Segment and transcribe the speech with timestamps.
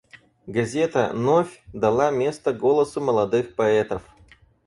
[0.47, 4.01] Газета «Новь» дала место голосу молодых поэтов.